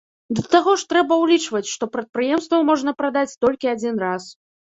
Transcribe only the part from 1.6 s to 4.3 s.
што прадпрыемства можна прадаць толькі адзін раз.